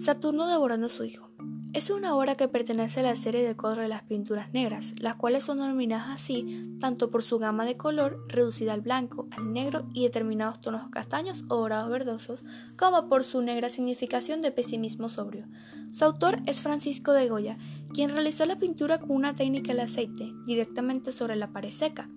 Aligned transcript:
Saturno 0.00 0.48
devorando 0.48 0.86
a 0.86 0.88
su 0.88 1.04
hijo. 1.04 1.28
Es 1.74 1.90
una 1.90 2.16
obra 2.16 2.34
que 2.34 2.48
pertenece 2.48 3.00
a 3.00 3.02
la 3.02 3.16
serie 3.16 3.46
de 3.46 3.54
cuadros 3.54 3.82
de 3.82 3.88
las 3.88 4.02
pinturas 4.02 4.50
negras, 4.50 4.94
las 4.98 5.16
cuales 5.16 5.44
son 5.44 5.58
denominadas 5.58 6.08
así 6.08 6.74
tanto 6.80 7.10
por 7.10 7.22
su 7.22 7.38
gama 7.38 7.66
de 7.66 7.76
color 7.76 8.24
reducida 8.26 8.72
al 8.72 8.80
blanco, 8.80 9.28
al 9.32 9.52
negro 9.52 9.86
y 9.92 10.04
determinados 10.04 10.58
tonos 10.58 10.88
castaños 10.88 11.44
o 11.50 11.56
dorados 11.56 11.90
verdosos, 11.90 12.44
como 12.78 13.10
por 13.10 13.24
su 13.24 13.42
negra 13.42 13.68
significación 13.68 14.40
de 14.40 14.52
pesimismo 14.52 15.10
sobrio. 15.10 15.46
Su 15.90 16.06
autor 16.06 16.38
es 16.46 16.62
Francisco 16.62 17.12
de 17.12 17.28
Goya, 17.28 17.58
quien 17.92 18.08
realizó 18.08 18.46
la 18.46 18.58
pintura 18.58 18.96
con 18.96 19.10
una 19.10 19.34
técnica 19.34 19.74
de 19.74 19.82
aceite 19.82 20.32
directamente 20.46 21.12
sobre 21.12 21.36
la 21.36 21.52
pared 21.52 21.72
seca 21.72 22.08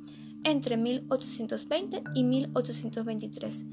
entre 0.45 0.77
1820 0.77 2.01
y 2.15 2.23
1823. 2.23 3.65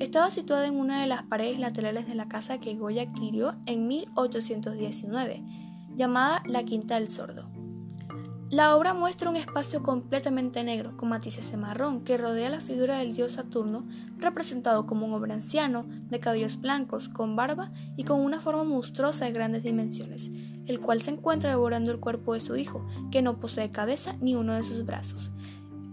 Estaba 0.00 0.30
situada 0.30 0.66
en 0.66 0.78
una 0.78 1.00
de 1.00 1.08
las 1.08 1.24
paredes 1.24 1.58
laterales 1.58 2.06
de 2.06 2.14
la 2.14 2.28
casa 2.28 2.58
que 2.58 2.76
Goya 2.76 3.02
adquirió 3.02 3.56
en 3.66 3.88
1819, 3.88 5.42
llamada 5.96 6.40
La 6.46 6.62
Quinta 6.62 6.94
del 6.94 7.10
Sordo. 7.10 7.50
La 8.50 8.76
obra 8.76 8.94
muestra 8.94 9.28
un 9.28 9.34
espacio 9.34 9.82
completamente 9.82 10.62
negro, 10.62 10.96
con 10.96 11.08
matices 11.08 11.50
de 11.50 11.56
marrón, 11.56 12.04
que 12.04 12.16
rodea 12.16 12.48
la 12.48 12.60
figura 12.60 12.98
del 12.98 13.12
dios 13.12 13.32
Saturno, 13.32 13.88
representado 14.16 14.86
como 14.86 15.04
un 15.04 15.12
hombre 15.12 15.34
anciano, 15.34 15.84
de 15.88 16.20
cabellos 16.20 16.60
blancos, 16.60 17.08
con 17.08 17.34
barba 17.34 17.72
y 17.96 18.04
con 18.04 18.20
una 18.20 18.40
forma 18.40 18.62
monstruosa 18.62 19.24
de 19.24 19.32
grandes 19.32 19.64
dimensiones, 19.64 20.30
el 20.64 20.80
cual 20.80 21.02
se 21.02 21.10
encuentra 21.10 21.50
devorando 21.50 21.90
el 21.90 22.00
cuerpo 22.00 22.34
de 22.34 22.40
su 22.40 22.56
hijo, 22.56 22.86
que 23.10 23.20
no 23.20 23.40
posee 23.40 23.72
cabeza 23.72 24.14
ni 24.20 24.36
uno 24.36 24.54
de 24.54 24.62
sus 24.62 24.86
brazos. 24.86 25.32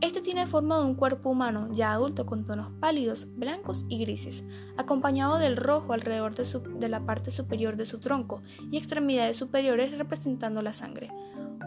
Este 0.02 0.22
tiene 0.22 0.46
forma 0.46 0.78
de 0.78 0.86
un 0.86 0.96
cuerpo 0.96 1.30
humano 1.30 1.70
ya 1.72 1.94
adulto 1.94 2.26
con 2.26 2.44
tonos 2.44 2.70
pálidos, 2.80 3.28
blancos 3.36 3.86
y 3.88 4.00
grises, 4.00 4.44
acompañado 4.78 5.38
del 5.38 5.56
rojo 5.56 5.94
alrededor 5.94 6.36
de, 6.36 6.90
la 6.90 7.06
parte 7.06 7.32
superior 7.32 7.78
de 7.78 7.86
su 7.86 8.00
tronco 8.00 8.42
y 8.72 8.78
extremidades 8.78 9.38
superiores 9.38 9.98
representando 9.98 10.62
la 10.62 10.74
sangre. 10.74 11.12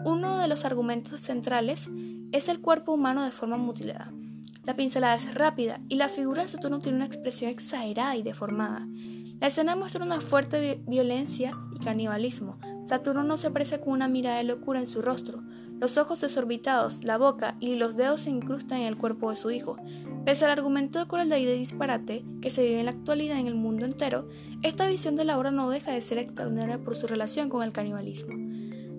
Uno 0.05 0.37
de 0.37 0.47
los 0.47 0.63
argumentos 0.63 1.21
centrales 1.21 1.89
es 2.31 2.47
el 2.49 2.61
cuerpo 2.61 2.93
humano 2.93 3.23
de 3.23 3.31
forma 3.31 3.57
mutilada. 3.57 4.13
La 4.63 4.75
pincelada 4.75 5.15
es 5.15 5.33
rápida 5.33 5.79
y 5.89 5.95
la 5.95 6.07
figura 6.07 6.43
de 6.43 6.47
Saturno 6.47 6.79
tiene 6.79 6.97
una 6.97 7.07
expresión 7.07 7.49
exagerada 7.49 8.15
y 8.15 8.21
deformada. 8.21 8.87
La 9.39 9.47
escena 9.47 9.75
muestra 9.75 10.05
una 10.05 10.21
fuerte 10.21 10.81
violencia 10.85 11.57
y 11.73 11.79
canibalismo. 11.79 12.59
Saturno 12.89 13.21
no 13.21 13.37
se 13.37 13.45
aparece 13.45 13.79
con 13.79 13.93
una 13.93 14.07
mirada 14.07 14.37
de 14.37 14.45
locura 14.45 14.79
en 14.79 14.87
su 14.87 15.03
rostro, 15.03 15.43
los 15.79 15.99
ojos 15.99 16.21
desorbitados, 16.21 17.03
la 17.03 17.19
boca 17.19 17.55
y 17.59 17.75
los 17.75 17.95
dedos 17.95 18.21
se 18.21 18.31
incrustan 18.31 18.79
en 18.79 18.87
el 18.87 18.97
cuerpo 18.97 19.29
de 19.29 19.35
su 19.35 19.51
hijo. 19.51 19.77
Pese 20.25 20.45
al 20.45 20.51
argumento 20.51 20.97
de 20.97 21.05
crueldad 21.05 21.37
y 21.37 21.45
de 21.45 21.53
disparate 21.53 22.25
que 22.41 22.49
se 22.49 22.63
vive 22.63 22.79
en 22.79 22.85
la 22.85 22.91
actualidad 22.91 23.37
en 23.37 23.45
el 23.45 23.53
mundo 23.53 23.85
entero, 23.85 24.27
esta 24.63 24.87
visión 24.87 25.15
de 25.15 25.23
la 25.23 25.37
obra 25.37 25.51
no 25.51 25.69
deja 25.69 25.91
de 25.91 26.01
ser 26.01 26.17
extraordinaria 26.17 26.79
por 26.79 26.95
su 26.95 27.05
relación 27.05 27.47
con 27.47 27.61
el 27.61 27.71
canibalismo. 27.71 28.33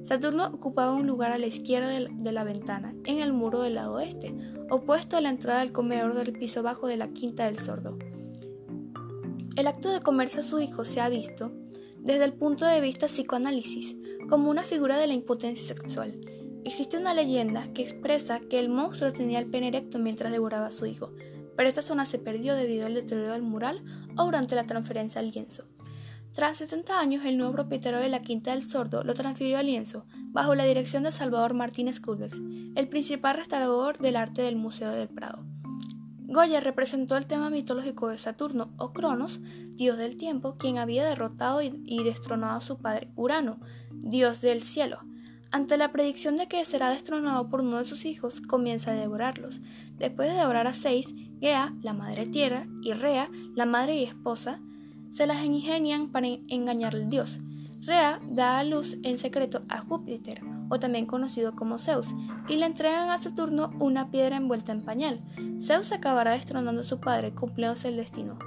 Saturno 0.03 0.47
ocupaba 0.47 0.93
un 0.93 1.09
lugar 1.09 1.33
a 1.33 1.39
la 1.39 1.49
izquierda 1.49 1.89
de 1.89 2.33
la 2.33 2.45
ventana, 2.45 2.95
en 3.07 3.19
el 3.19 3.33
muro 3.33 3.63
del 3.63 3.75
lado 3.75 3.95
oeste, 3.95 4.33
opuesto 4.71 5.17
a 5.17 5.21
la 5.21 5.31
entrada 5.31 5.59
del 5.59 5.73
comedor 5.73 6.15
del 6.15 6.33
piso 6.33 6.63
bajo 6.63 6.87
de 6.87 6.97
la 6.97 7.09
quinta 7.09 7.47
del 7.47 7.59
sordo. 7.59 7.99
El 9.57 9.67
acto 9.67 9.91
de 9.91 9.99
comerse 9.99 10.39
a 10.39 10.45
su 10.45 10.61
hijo 10.61 10.85
se 10.85 11.01
ha 11.01 11.09
visto, 11.09 11.51
desde 12.03 12.25
el 12.25 12.33
punto 12.33 12.67
de 12.67 12.81
vista 12.81 13.07
psicoanálisis, 13.07 13.97
como 14.29 14.51
una 14.51 14.65
figura 14.65 14.97
de 14.97 15.07
la 15.07 15.15
impotencia 15.15 15.65
sexual, 15.65 16.21
Existe 16.63 16.99
una 16.99 17.15
leyenda 17.15 17.73
que 17.73 17.83
expresa 17.83 18.39
que 18.39 18.59
el 18.59 18.69
monstruo 18.69 19.13
tenía 19.13 19.39
el 19.39 19.47
pene 19.47 19.69
erecto 19.69 19.99
mientras 19.99 20.31
devoraba 20.31 20.67
a 20.67 20.71
su 20.71 20.85
hijo, 20.85 21.11
pero 21.57 21.69
esta 21.69 21.81
zona 21.81 22.05
se 22.05 22.19
perdió 22.19 22.55
debido 22.55 22.87
al 22.87 22.95
deterioro 22.95 23.33
del 23.33 23.43
mural 23.43 23.83
o 24.17 24.25
durante 24.25 24.55
la 24.55 24.67
transferencia 24.67 25.21
al 25.21 25.31
lienzo. 25.31 25.65
Tras 26.33 26.59
70 26.59 27.01
años, 27.01 27.25
el 27.25 27.39
nuevo 27.39 27.55
propietario 27.55 27.99
de 27.99 28.11
la 28.11 28.23
Quinta 28.23 28.53
del 28.53 28.65
Sordo 28.65 29.03
lo 29.05 29.15
transfirió 29.15 29.59
al 29.59 29.67
lienzo, 29.67 30.05
bajo 30.27 30.55
la 30.55 30.65
dirección 30.65 31.03
de 31.03 31.13
Salvador 31.13 31.55
Martínez 31.55 31.99
Culbex, 31.99 32.39
el 32.77 32.89
principal 32.89 33.37
restaurador 33.37 33.99
del 33.99 34.17
arte 34.17 34.43
del 34.43 34.57
Museo 34.57 34.93
del 34.93 35.09
Prado. 35.09 35.45
Goya 36.31 36.61
representó 36.61 37.17
el 37.17 37.27
tema 37.27 37.51
mitológico 37.51 38.07
de 38.07 38.17
Saturno 38.17 38.73
o 38.77 38.93
Cronos, 38.93 39.41
dios 39.75 39.99
del 39.99 40.17
tiempo, 40.17 40.55
quien 40.57 40.79
había 40.79 41.05
derrotado 41.05 41.61
y 41.61 42.05
destronado 42.05 42.57
a 42.57 42.61
su 42.61 42.79
padre 42.79 43.11
Urano, 43.17 43.59
dios 43.91 44.41
del 44.41 44.63
cielo. 44.63 45.01
Ante 45.51 45.77
la 45.77 45.91
predicción 45.91 46.37
de 46.37 46.47
que 46.47 46.65
será 46.65 46.91
destronado 46.91 47.49
por 47.49 47.63
uno 47.63 47.79
de 47.79 47.85
sus 47.85 48.05
hijos, 48.05 48.41
comienza 48.41 48.93
a 48.93 48.95
devorarlos. 48.95 49.61
Después 49.99 50.29
de 50.29 50.39
devorar 50.39 50.69
a 50.69 50.73
seis, 50.73 51.13
Gea, 51.41 51.75
la 51.83 51.95
madre 51.95 52.27
tierra, 52.27 52.69
y 52.81 52.93
Rea, 52.93 53.29
la 53.57 53.67
madre 53.67 53.97
y 53.97 54.05
esposa, 54.05 54.61
se 55.09 55.27
las 55.27 55.45
ingenian 55.45 56.13
para 56.13 56.29
engañar 56.29 56.95
al 56.95 57.11
dios. 57.11 57.41
Rea 57.85 58.21
da 58.31 58.61
a 58.61 58.63
luz 58.63 58.99
en 59.03 59.19
secreto 59.19 59.63
a 59.69 59.81
Júpiter, 59.81 60.43
o 60.71 60.79
también 60.79 61.05
conocido 61.05 61.55
como 61.55 61.79
Zeus, 61.79 62.15
y 62.49 62.57
le 62.57 62.65
entregan 62.65 63.11
a 63.11 63.19
Saturno 63.19 63.71
una 63.79 64.11
piedra 64.11 64.39
envuelta 64.39 64.73
en 64.73 64.83
pañal. 64.83 65.21
Zeus 65.61 65.93
acabará 65.93 66.31
destronando 66.31 66.81
a 66.81 66.85
su 66.85 67.01
padre, 67.01 67.35
cumpliéndose 67.35 67.89
el 67.89 67.97
destino. 67.97 68.39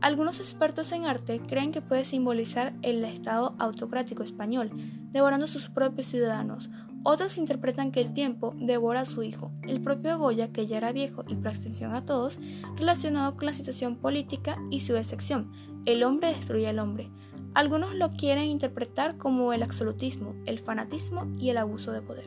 Algunos 0.00 0.38
expertos 0.40 0.92
en 0.92 1.06
arte 1.06 1.40
creen 1.46 1.72
que 1.72 1.80
puede 1.80 2.04
simbolizar 2.04 2.74
el 2.82 3.04
Estado 3.04 3.54
autocrático 3.58 4.22
español, 4.22 4.70
devorando 5.10 5.46
a 5.46 5.48
sus 5.48 5.68
propios 5.68 6.08
ciudadanos. 6.08 6.70
Otros 7.04 7.38
interpretan 7.38 7.90
que 7.90 8.00
el 8.00 8.12
tiempo 8.12 8.54
devora 8.58 9.00
a 9.00 9.04
su 9.04 9.22
hijo, 9.22 9.50
el 9.62 9.80
propio 9.82 10.18
Goya, 10.18 10.52
que 10.52 10.66
ya 10.66 10.78
era 10.78 10.92
viejo 10.92 11.24
y 11.26 11.34
por 11.34 11.48
extensión 11.48 11.94
a 11.94 12.04
todos, 12.04 12.38
relacionado 12.76 13.36
con 13.36 13.46
la 13.46 13.52
situación 13.52 13.96
política 13.96 14.58
y 14.70 14.80
su 14.80 14.94
decepción. 14.94 15.52
El 15.84 16.02
hombre 16.02 16.28
destruye 16.34 16.68
al 16.68 16.78
hombre. 16.78 17.10
Algunos 17.54 17.94
lo 17.94 18.10
quieren 18.10 18.46
interpretar 18.46 19.16
como 19.16 19.52
el 19.52 19.62
absolutismo, 19.62 20.34
el 20.44 20.58
fanatismo 20.58 21.30
y 21.38 21.50
el 21.50 21.58
abuso 21.58 21.92
de 21.92 22.02
poder. 22.02 22.26